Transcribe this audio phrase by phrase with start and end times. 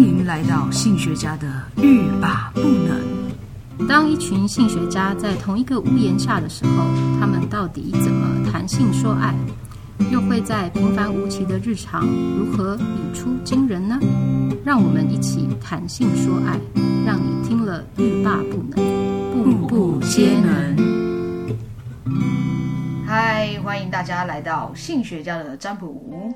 [0.00, 1.46] 迎来到性学家的
[1.76, 3.88] 欲罢不能。
[3.88, 6.84] 当一群性学家在同一个屋檐下的时候，
[7.18, 9.34] 他们到底怎么谈性说爱？
[10.10, 13.98] 又会在平凡无奇的日常如何语出惊人呢？
[14.64, 16.58] 让我们一起谈性说爱，
[17.04, 18.82] 让你听了欲罢不能，
[19.32, 20.76] 步步皆能。
[23.06, 26.32] 嗨，欢迎大家来到性学家的占卜。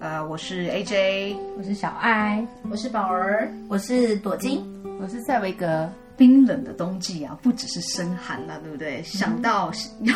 [0.00, 4.64] 呃，我是 AJ，我是小艾，我是宝儿，我是朵金，
[4.98, 5.86] 我是塞维格。
[6.16, 9.00] 冰冷的冬季啊，不只是身寒了，对不对？
[9.00, 10.14] 嗯、想到 要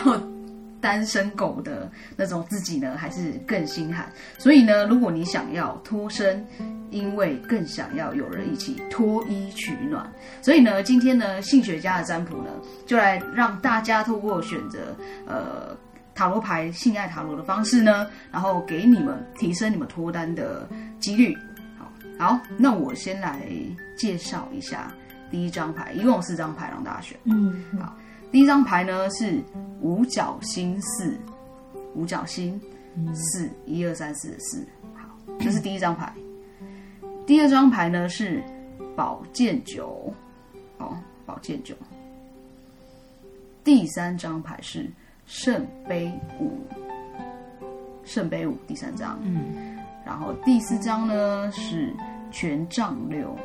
[0.81, 4.11] 单身狗的那种自己呢，还是更心寒。
[4.39, 6.43] 所以呢，如果你想要脱身，
[6.91, 10.11] 因为更想要有人一起脱衣取暖，
[10.41, 12.51] 所以呢，今天呢，性学家的占卜呢，
[12.87, 14.79] 就来让大家透过选择
[15.27, 15.77] 呃
[16.15, 20.69] 塔罗牌性爱塔罗的方式呢，然后给你们提升你们脱单的
[21.01, 21.37] 几率。
[21.79, 23.41] 好，好，那我先来
[23.97, 24.93] 介绍一下。
[25.31, 27.19] 第一张牌，一共有四张牌让大家选。
[27.25, 27.97] 嗯，好，
[28.31, 29.43] 第一张牌呢是
[29.81, 31.19] 五角星四，
[31.95, 32.61] 五角星
[33.13, 34.65] 四，一二三四四。
[34.95, 35.09] 好，
[35.41, 36.13] 这是第一张牌。
[37.27, 38.41] 第二张牌呢是
[38.95, 40.15] 宝剑九，
[40.79, 41.75] 哦，宝剑九。
[43.65, 44.89] 第三张牌是
[45.27, 46.53] 圣杯五，
[48.05, 49.19] 圣杯五，第三张。
[49.23, 51.95] 嗯，然后第四张呢是
[52.31, 53.37] 权杖六。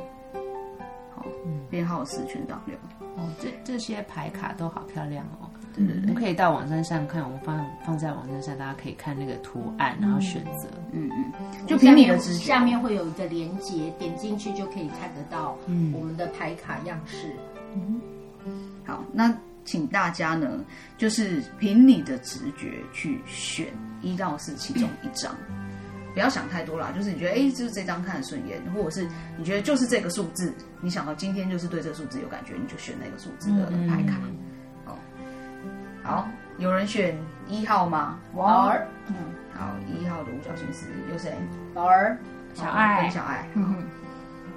[1.15, 1.25] 好
[1.69, 2.75] 编号是权杖六
[3.17, 5.49] 哦，这这些牌卡都好漂亮哦。
[5.73, 10.67] 对对对，我们可以到网站上看，我们放放在网站上，大家可以看那个图案，然后选择。
[10.91, 15.57] 嗯嗯，就凭你的直觉，下面会有一个连接，点进去就可以看得到
[15.93, 17.35] 我们的牌卡样式。
[17.75, 18.01] 嗯，
[18.85, 19.33] 好，那
[19.69, 20.65] 请大家呢，
[20.97, 23.67] 就是凭你的直觉去选
[24.01, 25.31] 一到四其中一张。
[26.11, 34.17] 不要想太多啦，就是你觉得哎，就是这张看得顺眼，或者是你觉得就是这个数字，你想到今天就是对这个数字有感觉，你就选那个数字的牌卡。
[34.87, 34.97] 哦、
[35.63, 35.69] 嗯，
[36.03, 37.15] 好，有人选
[37.47, 38.19] 一号吗？
[38.35, 39.13] 宝儿，嗯，
[39.53, 41.31] 好，一号的五角星是有谁？
[41.75, 42.17] 宝儿，
[42.55, 43.47] 小爱，跟小爱。
[43.53, 43.83] 嗯，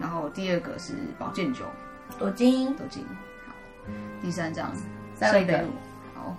[0.01, 1.67] 然后第二个是宝剑九，
[2.19, 3.05] 朵金，朵金。
[3.47, 3.55] 好，
[4.23, 4.73] 第三张
[5.23, 5.69] 圣杯五。
[6.19, 6.37] 好，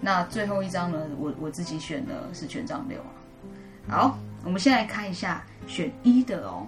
[0.00, 0.98] 那最后一张呢？
[1.18, 3.10] 我我自己选的是权杖六啊。
[3.88, 4.18] 好。
[4.44, 6.64] 我们先来看一下选一的哦，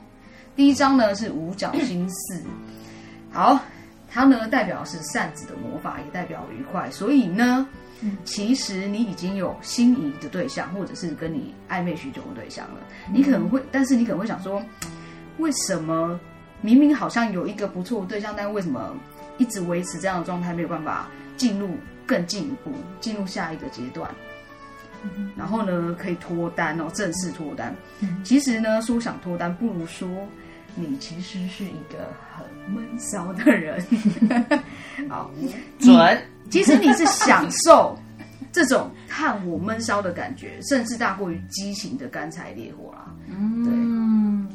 [0.56, 2.42] 第一张呢是五角星四，
[3.30, 3.56] 好，
[4.10, 7.68] 它呢代表是扇子的魔法，也代表愉快，所以呢，
[8.24, 12.80] 其实你已经有心仪的对象，或者是跟你暧昧许久的对象了。
[13.12, 14.60] 你可能会，但是你可能会想说，
[15.36, 16.18] 为什么
[16.60, 18.92] 明明好像有一个不错的对象，但为什么
[19.36, 21.06] 一直维持这样的状态，没有办法
[21.38, 21.70] 进入
[22.06, 24.10] 更进一步，进入下一个阶段？
[25.36, 27.74] 然后呢，可以脱单哦，正式脱单。
[28.24, 30.08] 其实呢，说想脱单，不如说
[30.74, 32.44] 你其实是一个很
[32.74, 33.82] 闷骚的人。
[35.08, 35.30] 好，
[35.78, 36.22] 准。
[36.50, 37.96] 其实你是享受
[38.50, 43.14] 这种看我闷骚的感觉，甚至大过于激情的干柴烈火啦。
[43.28, 43.72] 嗯，对。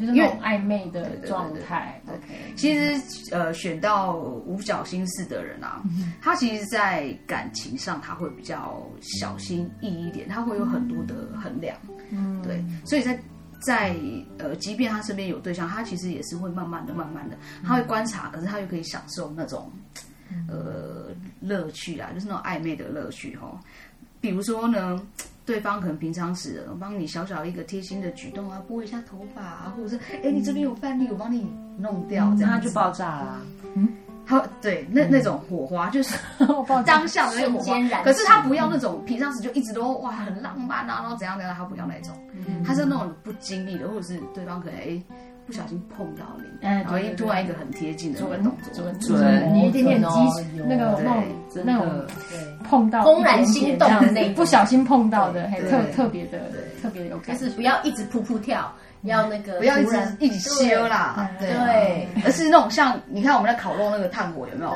[0.05, 2.01] 就是那种暧昧的状态。
[2.07, 5.81] OK，其实呃，选到五角星四的人啊，
[6.21, 11.77] 他其实，在感情上他会比较小心翼翼一点，他会有很多的衡量。
[12.09, 13.17] 嗯，对，所以在
[13.61, 13.95] 在
[14.37, 19.71] 呃，即便他身边有对象，他其实也是会慢慢的、慢慢的，他会观察，可是他又可以享受那种
[20.49, 21.07] 呃
[21.39, 23.59] 乐趣啊，就是那种暧昧的乐趣哈。
[24.19, 25.01] 比如说呢。
[25.45, 33.41] 对方可能平常时帮你小小一个贴心的举动啊，拨一下头发啊，或者是哎，你这边有饭粒，我帮你弄掉，这样他就爆炸了。
[33.75, 33.87] 嗯，
[34.25, 36.17] 他，对，那那种火花就是
[36.85, 38.03] 当下的那种火花。
[38.03, 42.13] 可是他不要那种平常时就一直都哇很浪漫啊，然后怎样怎样，他不要那种，
[42.65, 45.03] 他是那种不经意的，或者是对方可能哎。
[45.45, 50.07] 不小心碰到你，然后突然一个很贴近的一个动作，准，你一点点激，
[50.67, 51.23] 那个那种
[51.65, 52.05] 那种
[52.63, 56.39] 碰到怦然心动的那，不小心碰到的，特特别的
[56.81, 64.73] 特别有感，就是不要一直扑扑跳，要那个不要一直一直修啦，对，而是那种像你看我们在烤肉那个炭火有没有？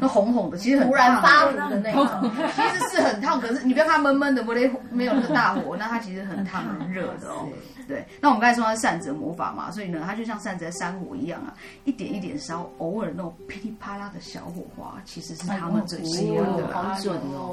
[0.00, 7.48] 那红红的，其实很突然发火的那种，其实是很烫，可是你不要看闷闷的，不勒没有那个大火，那它其实很烫很热的哦。
[7.90, 11.52] 对，那我们刚才说它是扇子的魔法嘛，所以呢，它就像扇子在山火一样啊，
[11.84, 17.50] 一点一点烧，偶尔那种噼里啪啦的小火花，其实是他们最喜欢的，好准哦。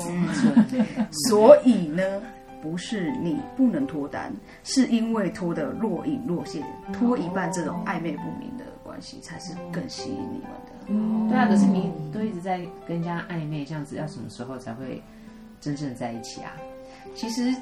[1.28, 2.22] 所以呢，
[2.62, 4.32] 不是你不能脱单，
[4.64, 6.64] 是因为脱的若隐若现，
[6.94, 10.72] 脱一半这种暧昧不明的关系，才是更吸引你们的。
[10.90, 15.02] 嗯，对啊，可是你都一直在跟人家暧昧，这样子要什么时候才会
[15.60, 16.52] 真正在一起啊？
[17.16, 17.56] 其实。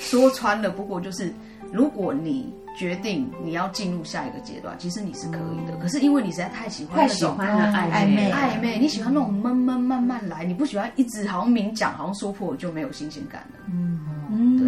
[0.00, 1.32] 说穿了，不过就是
[1.72, 5.76] 如果你决定你要进入下一个阶段，其实你是可以的。
[5.80, 13.58] 可是因为你实在太喜欢那种，太喜欢了暧昧暧昧，你喜欢那种闷闷慢慢来，你不喜欢一直好像明讲，好像说破就没有新鲜感了。
[13.68, 14.00] 嗯
[14.30, 14.66] 嗯，对。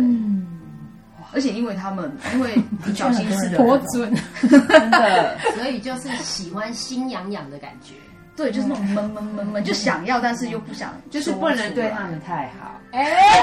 [1.35, 2.55] 而且因为他们因为
[2.95, 4.13] 小心思的 多准，
[4.47, 7.95] 真的，所以就是喜欢心痒痒的感觉。
[8.35, 12.81] 对，就是那种闷闷闷闷，就想要，但是又不想，就是不能对他们太好。
[12.91, 13.41] 哎，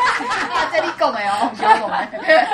[0.71, 1.31] 这里够没有？
[1.55, 2.07] 小狗们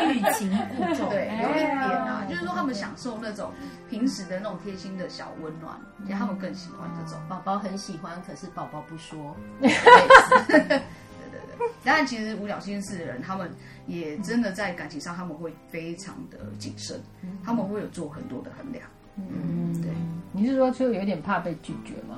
[0.09, 3.51] 欲擒故纵， 对，有一点啊，就是说他们享受那种
[3.89, 5.73] 平时的那种贴心的小温暖，
[6.05, 7.19] 其实他们更喜欢这种。
[7.27, 9.35] 宝宝很喜欢，可是宝宝不说。
[9.59, 9.69] 对
[10.47, 10.81] 对对，
[11.83, 13.49] 当然，其实五角星四的人，他们
[13.87, 17.01] 也真的在感情上，他们会非常的谨慎，
[17.43, 18.85] 他们会有做很多的衡量。
[19.17, 19.91] 嗯，对。
[20.31, 22.17] 你是说就有点怕被拒绝吗？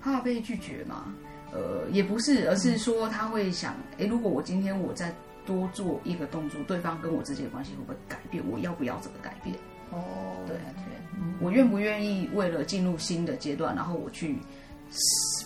[0.00, 1.12] 怕被拒绝吗？
[1.52, 5.12] 呃，也不是，而是说他会想，哎，如果我今天我再
[5.44, 8.42] 多做一个动作，对方跟我之间的关系会不会改变？
[8.48, 9.56] 我要不要这个改变？
[9.90, 14.38] 哦，对对，嗯、我愿不愿意为了进入新的阶段，然后我去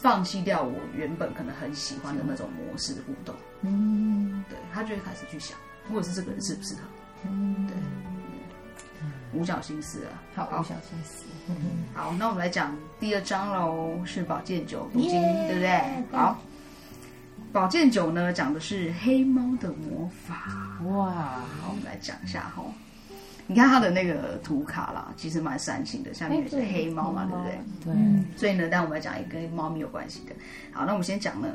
[0.02, 3.34] 放弃掉我原本可能很喜欢的那种模式的互动？
[3.62, 5.56] 嗯，对，他就会开始去想，
[5.90, 6.80] 或者是这个人适不适合？
[7.24, 7.74] 嗯，对。
[9.34, 11.24] 五角星四啊，好，五角星四。
[11.48, 11.54] 嗯、
[11.92, 16.18] 好，那我们来讲第二章喽，是宝剑九读经，yeah, 对不对？
[16.18, 16.38] 好，
[17.52, 20.78] 宝剑九呢讲的是黑猫的魔法。
[20.86, 21.10] 哇，
[21.60, 22.62] 好，我们来讲一下哈。
[23.46, 27.58] 你看它的那个图卡啦，其实蛮煽情的，下面也是黑猫嘛，对不对？
[27.84, 27.94] 对。
[28.36, 30.34] 所以呢，但我们来讲一个跟猫咪有关系的。
[30.72, 31.48] 好，那我们先讲呢。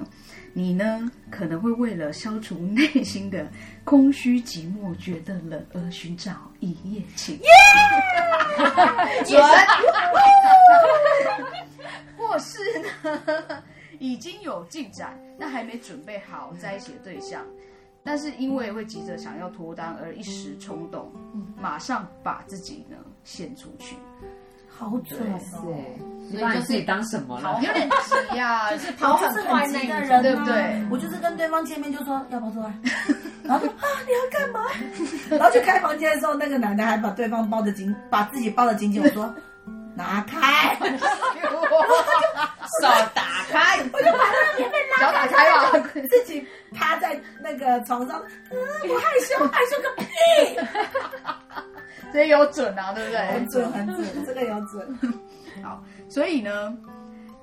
[0.51, 3.47] 你呢，可能会为了消除内心的
[3.83, 7.37] 空虚寂寞，觉得冷而寻找一夜情。
[7.37, 7.45] 耶！
[12.17, 12.57] 或是
[13.03, 13.63] 呢，
[13.99, 17.45] 已经有进展，那还没准备好在一起的对象，
[18.03, 21.11] 但是因为会急着想要脱单而一时冲动，
[21.59, 23.95] 马上把自己呢献出去。
[24.71, 25.39] 好准哦！
[26.31, 27.59] 你把你自己当什么了？
[27.61, 27.95] 有点急
[28.37, 30.81] 呀，就是跑很快那个人，对不对？
[30.89, 32.73] 我就是跟对方见面就说要跑出来，
[33.43, 34.61] 然后说啊你要干嘛？
[35.37, 39.01] 然后去开房间的时候，那个男的还把对方抱得紧，把自己抱得紧紧。
[39.03, 39.35] 我说
[39.95, 40.85] 拿开，手
[43.13, 50.05] 打开，我就把那个棉被拉打开了， 自己趴在那个床上，我害羞害羞个屁。
[52.11, 53.19] 这有准啊，对不对？
[53.27, 54.99] 很准，很准，这个有准。
[55.61, 56.75] 好，所以呢，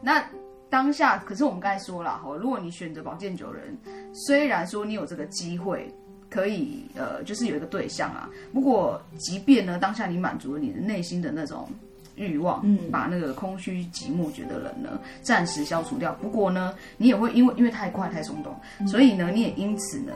[0.00, 0.24] 那
[0.68, 3.76] 当下，可是我们刚才说了哈，如果你选择保健酒人，
[4.12, 5.88] 虽然说你有这个机会
[6.28, 11.68] 可以呃，就是有一个对象啊，不过即便呢，当下你满足了你的内心的那种
[12.16, 16.12] 欲望，嗯，把那个空虚寂寞觉得冷呢，暂时消除掉。
[16.14, 20.12] 不过呢，你也会因为因为太快太冲动，嗯、所以呢，你也因此呢。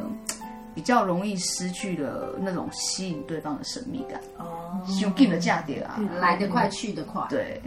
[0.72, 7.60] 比较容易失去了那种吸引对方的神秘感哦，就给了价点啊，来得快去得快，对，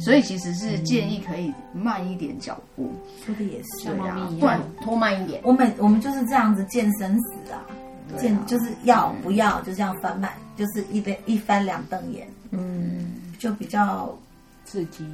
[0.00, 2.92] 所以其实是建议可以慢一点脚步，
[3.24, 5.40] 说的也是，对啊，不然，拖慢一点。
[5.44, 7.62] 我们我们就是这样子见生死啊，
[8.18, 12.99] 见就是要不要就这样翻慢，就是一边一翻两瞪眼，嗯，
[13.40, 14.16] 就比较
[14.64, 15.04] 刺激。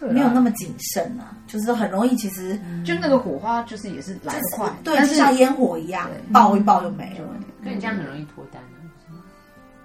[0.00, 7.26] 没有那么谨慎啊，就是很容易，其实就那个火花，就是也是来得快，对，就像烟火一样，爆一爆就没了。
[7.64, 9.18] 可你这样很容易脱单啊，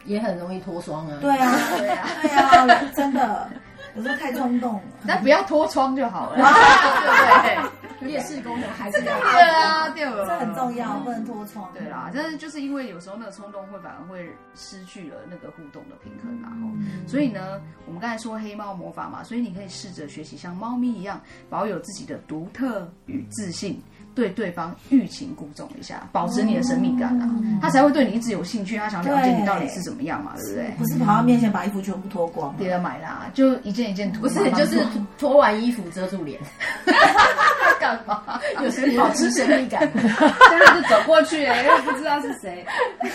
[0.06, 1.18] 也很容易脱双啊。
[1.20, 3.50] 对啊，对啊，对啊，真的，
[3.96, 4.82] 有时候太冲动了。
[5.08, 6.46] 但不要脱窗就好了，对
[7.58, 7.83] 不 对？
[8.04, 11.66] 烈士功能还是要对啊，对了，这很重要，不能脱冲。
[11.74, 16.68] 对啦，但是就是因为有时候那个冲动会反而会失去了那个互动的平衡，然后，
[17.08, 23.82] 所以呢，我们刚才说黑猫魔法嘛，所以你可以试着学习像猫咪一样，保有自己的独特与自信，
[24.14, 27.30] 对对方欲擒故纵一下，保持你的神秘感啊，
[27.64, 30.70] 他才会对你一直有兴趣，他想了解你到底是怎么样嘛，对不对？
[30.78, 34.86] 不是跑到面前把衣服全部脱光，别人买啦，就一件一件脱，不是就是
[35.18, 36.38] 脱完衣服遮住脸。
[37.80, 38.40] 干嘛？
[38.62, 42.66] 有时 保持神秘感，真的是走过去，哎，又不知道是谁，
[43.00, 43.08] 不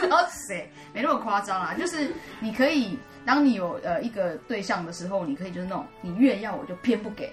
[0.00, 1.74] 知道是谁，没那么夸张啊。
[1.76, 7.32] 就是你可以，当你有呃一个对象的时候，你可以就是那种，你越要我就偏不给，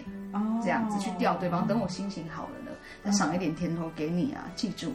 [0.64, 1.68] 这样子去钓对方。
[1.68, 2.72] 等我心情好了呢，
[3.04, 4.46] 再赏一点甜头给你啊！
[4.56, 4.94] 记住，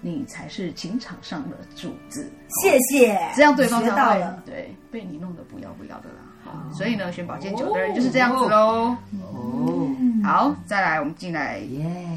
[0.00, 2.30] 你才是情场上的主子。
[2.62, 6.16] 谢谢，这样对方才会对被你弄得不要不要的啦。
[6.44, 8.96] 好，所以呢，选宝剑九的人就是这样子喽。
[9.22, 9.90] 哦。
[10.24, 11.60] 好，再来，我们进来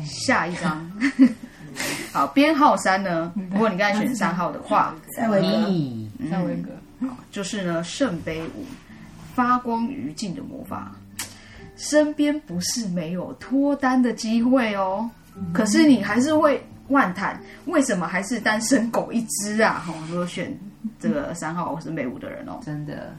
[0.05, 0.91] 下一张。
[2.11, 3.31] 好，编号三呢？
[3.51, 8.65] 如果你刚才选三号的话，赛维格，赛维格，好，就是呢，圣杯五，
[9.33, 10.91] 发光于尽的魔法。
[11.77, 15.09] 身边不是没有脱单的机会哦，
[15.53, 19.83] 可是你还是会万谈，为什么还是单身狗一只啊？
[19.85, 20.55] 哈， 如果选
[20.99, 23.15] 这个三号我是美五的人哦，真的，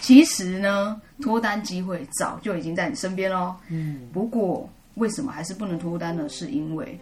[0.00, 3.54] 其实呢，脱单机会早就已经在你身边喽。
[3.68, 6.28] 嗯，不过为什么还是不能脱单呢？
[6.28, 6.98] 是因为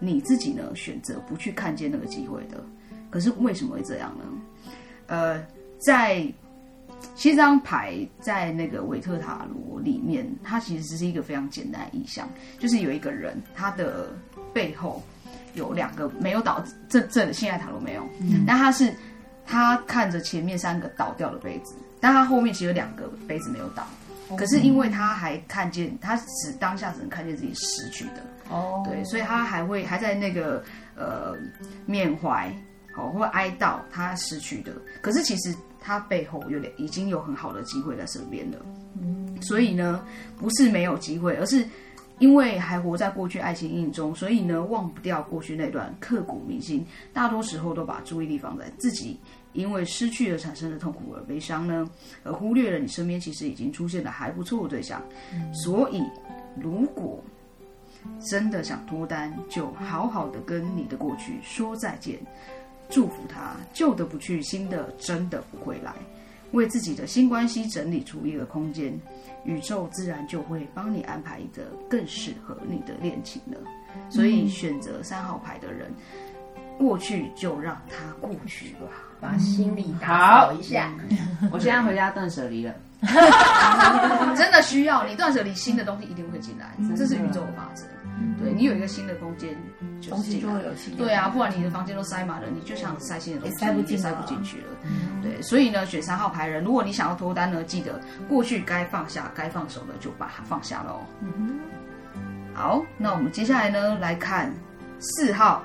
[0.00, 2.62] 你自己呢选择不去看见那个机会的。
[3.10, 4.24] 可是为什么会这样呢？
[5.06, 5.44] 呃，
[5.78, 6.20] 在
[7.14, 12.28] 其实这张牌在那个韦特塔罗里面，它其实只是一个非常简单的意象，
[12.58, 14.10] 就是有一个人，他的
[14.54, 15.02] 背后
[15.54, 18.92] 有两个没有倒，这这现在塔罗没有，嗯、但他是
[19.46, 23.86] 他看着前面三个倒掉的杯子，但他后面其实有两个杯子没有倒，
[24.28, 30.62] 哦、可是因为他还看见，他只当下只能看见自己失去的，哦，对，所以他还会还在那个
[30.96, 31.36] 呃
[31.86, 32.52] 缅怀。
[32.94, 38.58] 好，会哀悼他失去的，可是其实他背后有点已经有很好的机会在身边了。
[39.00, 40.04] 嗯，所以呢，
[40.36, 41.66] 不是没有机会，而是
[42.22, 46.86] 因为还活在过去爱情阴影中，所以呢，忘不掉过去那段刻骨铭心。
[47.12, 49.18] 大多时候都把注意力放在自己
[49.54, 51.90] 因为失去而产生的痛苦而悲伤呢，
[52.22, 55.02] 而忽略了你身边其实已经出现的还不错的对象。
[55.34, 56.00] 嗯，所以，
[56.54, 57.20] 如果
[58.20, 62.20] 真的想脱单，就好好的跟你的过去说再见。
[62.88, 65.92] 祝福他，旧的不去，新的真的不会来。
[66.52, 68.98] 为自己的新关系整理出一个空间，
[69.44, 73.58] 宇宙自然就会帮你安排一个更适合你的恋情了。
[74.08, 75.92] 所以选择三号牌的人，
[76.78, 78.86] 过去就让它过去吧，
[79.20, 80.92] 把心里打扫一下。
[81.50, 82.74] 我现在回家断舍离了，
[84.34, 87.84] 真的需要你断舍离，新的东西一定会进来，这是宇宙的法则。
[88.38, 89.56] 对，你有一个新的空间，
[90.08, 90.96] 东西就会有新。
[90.96, 94.64] 对啊，不然你的房间都塞满了，你就想塞新的东西，塞不进，塞不进去了。
[95.22, 101.00] 对，所以呢，选三号牌人，如果你想要脱单呢，记得过去该放下、该放手的就把它放下喽。
[102.54, 104.52] 好，那我们接下来呢，来看
[104.98, 105.62] 四号，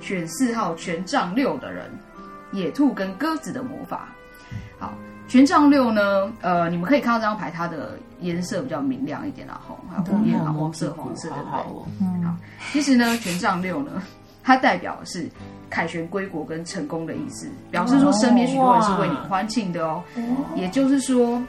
[0.00, 1.90] 选四号权杖六的人，
[2.52, 4.08] 野兔跟鸽子的魔法。
[4.78, 4.92] 好。
[5.26, 6.30] 权杖六呢？
[6.42, 12.06] 呃，你们可以看到这张牌，它的颜色比较明亮一点啦，红还有红颜黄色、黄色的，对不对？
[12.06, 12.34] 嗯，好。
[12.72, 14.02] 其实呢，权杖六呢，
[14.42, 15.28] 它代表的是
[15.68, 20.02] 凯旋归国跟成功的意思，表示说身边许多人是为你欢庆的哦。
[20.56, 21.42] 也就是说，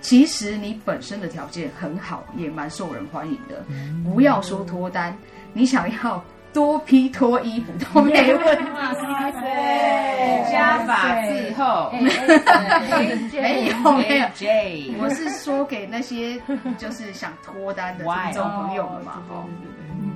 [0.00, 3.64] 其实你本身的条件很好，也蛮受人欢迎的。
[4.02, 5.16] 不要说脱单，
[5.52, 6.22] 你想要。
[6.52, 8.92] 多批脱衣服 都没问题，哇
[9.32, 10.50] 塞！
[10.50, 16.38] 加法伺候，没有没有，我是说给那些
[16.76, 19.46] 就是想脱单的听众朋友们嘛，哈，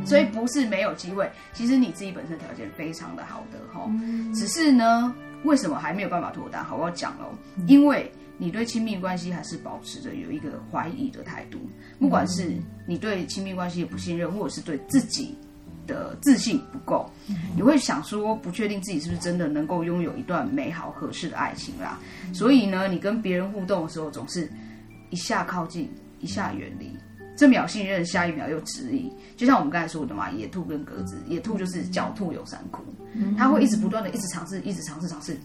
[0.05, 3.90] 所以不是没有机会，其实你自己本身条件非常的好的哈，
[4.35, 5.14] 只是呢，
[5.45, 6.62] 为什么还没有办法脱单？
[6.62, 7.35] 好，我要讲喽，
[7.66, 11.59] 因为你对亲密关系还是保持着有一个怀疑的态度，
[11.99, 12.52] 不管是
[12.87, 15.35] 你对亲密关系的不信任，或者是对自己。
[15.87, 17.11] 的自信不够，
[17.55, 21.99] 你会想说不确定自己是不是真的能够拥有一段美好合适的爱情啦。
[22.33, 24.50] 所以呢，你跟别人互动的时候，总是
[25.11, 25.88] 一下靠近，
[26.21, 26.90] 一下远离，
[27.37, 29.11] 这秒信任，下一秒又质疑。
[29.37, 32.83] 就像我们刚才说的嘛，野兔跟鸽子，野兔就是狡兔有三窟，
[33.38, 35.37] 它会一直不断的一直尝试，一直尝试尝试。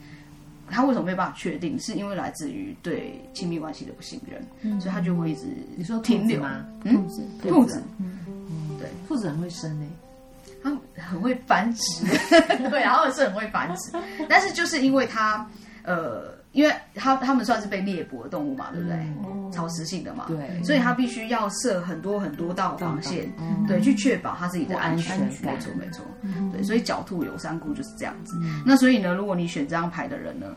[0.73, 1.77] 他为什么没有办法确定？
[1.81, 5.41] 是因为来自于对亲密关系的不信任，所以他就会一直
[5.75, 6.65] 你说停留吗？
[6.81, 8.17] 兔子，兔子，嗯，
[8.79, 9.87] 对，兔子很会生诶。
[10.63, 12.05] 它很会繁殖，
[12.69, 13.91] 对，然后是很会繁殖，
[14.29, 15.45] 但是就是因为它，
[15.83, 18.97] 呃，因为它它们算是被猎捕的动物嘛，对不对？
[18.97, 25.19] 嗯、草食性的嘛，对，所以它必须要设很多很多道防线，嗯、对，去确保它自己的安全。
[25.19, 28.37] 没错，没错，嗯、对，所以狡兔有三窟就是这样子。
[28.41, 30.55] 嗯、那所以呢，如果你选这张牌的人呢，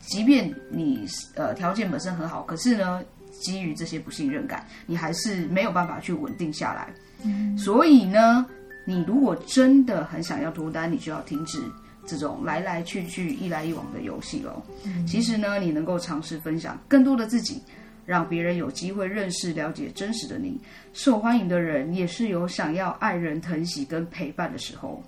[0.00, 3.02] 即便你呃条件本身很好，可是呢，
[3.40, 6.88] 基于这些不信任感，你还是没有办法去稳定下来。
[7.22, 8.44] 嗯、所以呢。
[8.84, 11.58] 你如果真的很想要脱单，你就要停止
[12.06, 14.62] 这种来来去去、一来一往的游戏喽。
[14.84, 17.62] 嗯、其实呢，你能够尝试分享更多的自己，
[18.04, 20.60] 让别人有机会认识、了解真实的你。
[20.92, 25.02] 受欢迎的人也是有想要爱人疼惜跟陪伴的时候。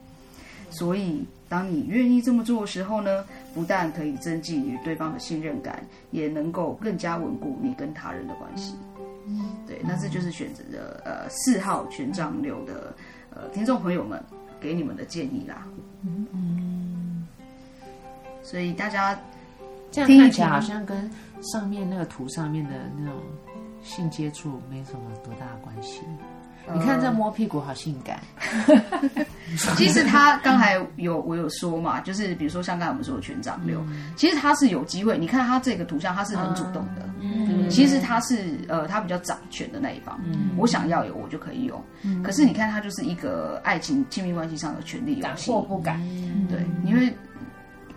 [0.71, 8.75] 所以，当你愿意这么做的时候呢，不但可以增进与对方的信任感，也能够更加稳固你跟他人的关系。
[9.28, 12.95] 嗯、对，那这就是选择的呃四号权杖六的。
[13.37, 14.23] 呃，听众朋友们，
[14.59, 15.66] 给你们的建议啦。
[16.02, 17.26] 嗯嗯，
[18.43, 19.19] 所以大家
[19.90, 21.11] 这样看起来好像跟
[21.43, 23.21] 上面那个图上面的那种
[23.83, 26.00] 性接触没什么多大的关系。
[26.69, 28.19] 嗯、你看这摸屁股好性感。
[29.76, 35.19] 其实他刚才有我有说嘛，就是比如说像刚才我们说的权杖六，嗯、其实他是有机会。
[35.19, 37.05] 你看他这个图像，他是很主动的。
[37.20, 40.20] 嗯，其实他是呃，他比较掌权的那一方。
[40.25, 41.82] 嗯，我想要有，我就可以有。
[42.02, 45.23] 嗯，可是你看他就是一个爱情亲密关系上的权力游戏。
[45.23, 46.00] 敢或不敢？
[46.49, 47.14] 对，因为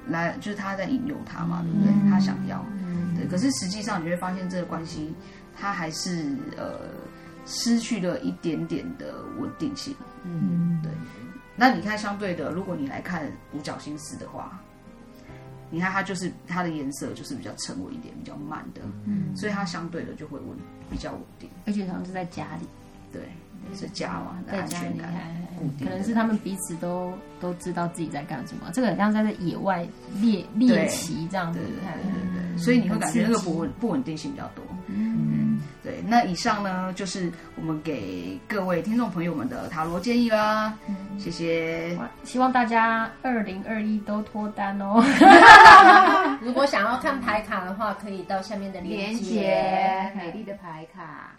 [0.07, 1.91] 来就是他在引诱他嘛，对不对？
[2.03, 2.65] 嗯、他想要。
[3.15, 5.13] 对，可是实际上你会发现这个关系，
[5.55, 6.79] 他还是呃
[7.45, 9.95] 失去了一点点的稳定性。
[10.23, 10.91] 嗯，对。
[11.55, 14.57] 那你看，相对的，如果你来看五角星四的话，
[15.69, 20.57] 你看它就是它的颜色就是比较沉稳一点，比较慢的，嗯，所以它相对的就会稳
[20.89, 22.67] 比较稳定，而且好像是在家里，
[23.13, 23.21] 对，
[23.75, 24.99] 是家嘛，在家里，
[25.79, 29.87] 可能是他们彼此都都知道自己在干什么，这个很像在野外
[30.21, 36.01] 猎猎奇这样子，对对对，所以你会感觉那个不稳不稳定性比较多，嗯，对。
[36.07, 40.73] 那以上呢，就是我们给各位听众朋友们的塔罗建议啦，
[41.19, 45.03] 谢谢，希望大家二零二一都脱单哦。
[46.41, 51.31] 如果想要看牌卡的话，可以到下面的链接，美丽的牌卡。